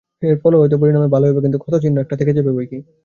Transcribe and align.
এরও 0.21 0.37
ফল 0.43 0.53
হয়তো 0.59 0.75
পরিণামে 0.81 1.09
ভালই 1.13 1.29
হবে, 1.29 1.41
কিন্তু 1.45 1.57
ক্ষতচিহ্ন 1.63 1.97
একটা 2.03 2.15
থেকে 2.19 2.35
যাবে 2.37 2.51
বৈকি। 2.57 2.77